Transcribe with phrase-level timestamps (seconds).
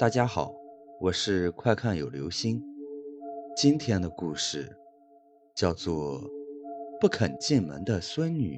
[0.00, 0.54] 大家好，
[0.98, 2.58] 我是快看有流星。
[3.54, 4.74] 今天的故事
[5.54, 6.22] 叫做
[6.98, 8.56] 《不肯进门的孙女》。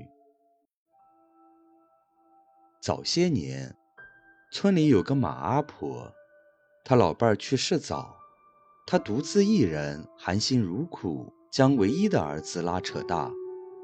[2.81, 3.75] 早些年，
[4.53, 6.13] 村里有个马阿婆，
[6.85, 8.15] 她老伴儿去世早，
[8.87, 13.33] 她独自一人含辛茹苦将唯一的儿子拉扯大，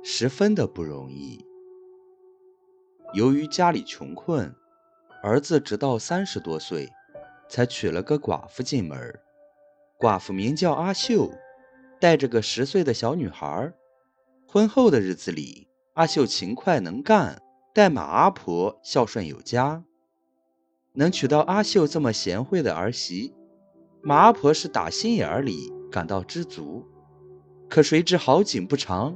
[0.05, 1.45] 十分的不容易。
[3.15, 4.55] 由于家里穷困，
[5.25, 6.89] 儿子直到三十多岁。
[7.49, 9.19] 才娶了个寡妇进门，
[9.99, 11.33] 寡妇名叫阿秀，
[11.99, 13.73] 带着个十岁的小女孩。
[14.47, 17.43] 婚后的日子里，阿秀勤快能干，
[17.75, 19.85] 待马阿婆孝顺有加。
[20.95, 23.35] 能娶到阿秀这么贤惠的儿媳，
[24.03, 26.87] 马阿婆是打心眼里感到知足。
[27.69, 29.15] 可谁知好景不长，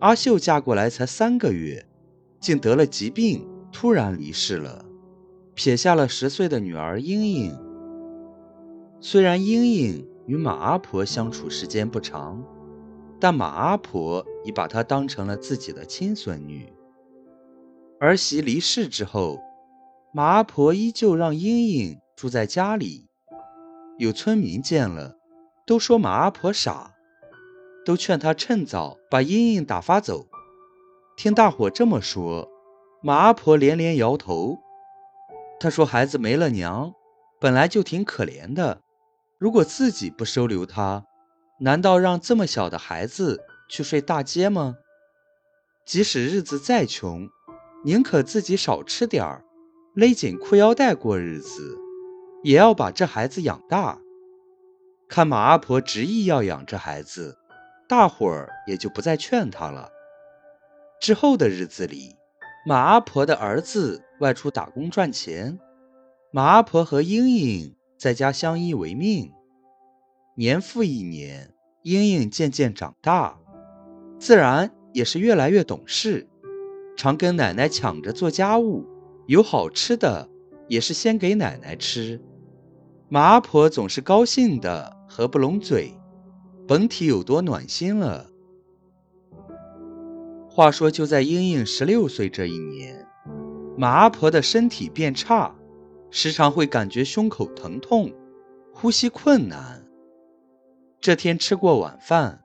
[0.00, 1.86] 阿秀嫁过来才三个月，
[2.40, 4.84] 竟得了疾病，突然离世了。
[5.54, 7.54] 撇下了十岁的女儿英英。
[9.04, 12.40] 虽然英英与马阿婆相处时间不长，
[13.18, 16.72] 但马阿婆已把她当成了自己的亲孙女。
[17.98, 19.40] 儿媳离世之后，
[20.14, 23.08] 马阿婆依旧让英英住在家里。
[23.98, 25.16] 有村民见了，
[25.66, 26.92] 都说马阿婆傻，
[27.84, 30.28] 都劝她趁早把英英打发走。
[31.16, 32.48] 听大伙这么说，
[33.02, 34.60] 马阿婆连连摇头。
[35.58, 36.92] 她说：“孩子没了娘，
[37.40, 38.80] 本来就挺可怜的。
[39.42, 41.04] 如果自己不收留他，
[41.58, 44.76] 难道让这么小的孩子去睡大街吗？
[45.84, 47.28] 即使日子再穷，
[47.82, 49.44] 宁可自己少吃点儿，
[49.94, 51.76] 勒紧裤腰带过日子，
[52.44, 53.98] 也要把这孩子养大。”
[55.10, 57.36] 看马阿婆执意要养这孩子，
[57.88, 59.90] 大伙儿也就不再劝他了。
[61.00, 62.14] 之后的日子里，
[62.64, 64.04] 马阿婆的儿子。
[64.20, 65.58] 外出打工赚钱，
[66.30, 69.30] 马阿婆和英英在家相依为命。
[70.34, 73.38] 年复一年，英英渐渐长大，
[74.18, 76.28] 自然也是越来越懂事，
[76.96, 78.84] 常跟奶奶抢着做家务，
[79.28, 80.28] 有好吃的
[80.66, 82.20] 也是先给奶奶吃。
[83.08, 85.92] 马阿婆总是高兴的合不拢嘴，
[86.66, 88.26] 甭提有多暖心了。
[90.50, 93.06] 话说，就在英英十六岁这一年。
[93.78, 95.54] 马阿婆的身体变差，
[96.14, 98.12] 时常会感觉胸口疼痛，
[98.74, 99.82] 呼吸困难。
[101.00, 102.44] 这天吃过晚饭，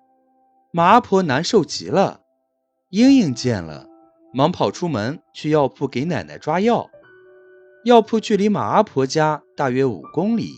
[0.71, 2.21] 马阿婆难受极了。
[2.89, 3.87] 英英见了，
[4.33, 6.89] 忙跑出门去药铺给奶奶抓药。
[7.83, 10.53] 药铺距离马阿婆家大约五公里。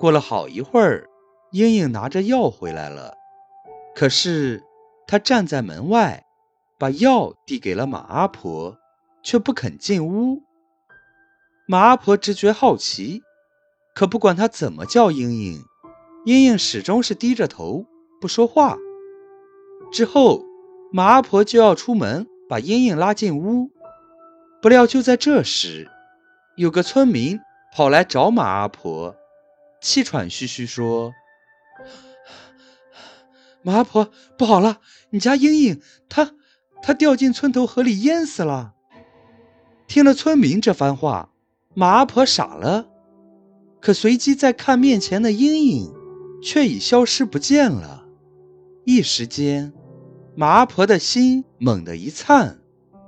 [0.00, 1.06] 过了好一会儿，
[1.50, 3.14] 英英拿着药回来了，
[3.94, 4.64] 可是
[5.06, 6.24] 她站在门外，
[6.78, 8.78] 把药递给了马阿婆。
[9.22, 10.42] 却不肯进屋。
[11.72, 13.22] 马阿婆直觉好奇，
[13.94, 15.64] 可不管她怎么叫英英，
[16.26, 17.86] 英英始终是低着头
[18.20, 18.76] 不说话。
[19.90, 20.44] 之后，
[20.92, 23.70] 马阿婆就要出门把英英拉进屋，
[24.60, 25.90] 不料就在这时，
[26.58, 27.40] 有个村民
[27.74, 29.16] 跑来找马阿婆，
[29.80, 31.14] 气喘吁吁说
[33.64, 35.80] ：“马阿婆，不好了，你家英英
[36.10, 36.32] 她
[36.82, 38.74] 她掉进村头河里淹死了。”
[39.88, 41.30] 听了村民这番话，
[41.74, 42.86] 马阿婆傻了，
[43.80, 45.92] 可随即再看面前的阴影，
[46.42, 48.04] 却已消失不见了。
[48.84, 49.72] 一时间，
[50.34, 52.58] 马阿婆的心猛地一颤，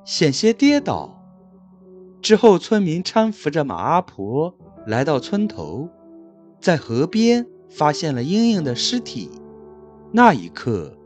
[0.04, 1.22] 险些跌倒。
[2.22, 4.54] 之后，村民搀扶着马阿婆
[4.86, 5.90] 来到村头，
[6.58, 9.30] 在河边发现了英英的尸体。
[10.10, 10.96] 那一刻，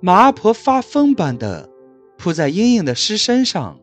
[0.00, 1.68] 马阿婆发疯般的
[2.16, 3.78] 扑在英英的尸身上。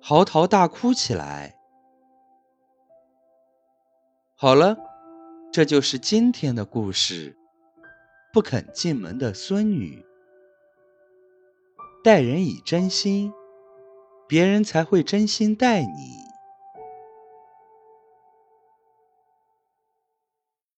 [0.00, 1.55] 嚎啕大哭起来。
[4.38, 4.76] 好了，
[5.50, 7.34] 这就是今天的故事。
[8.34, 10.04] 不肯进门的孙女，
[12.04, 13.32] 待人以真心，
[14.28, 16.25] 别人才会真心待你。